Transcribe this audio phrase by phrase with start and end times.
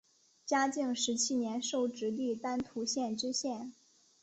[0.47, 3.71] 嘉靖十七年授直隶丹徒县知县。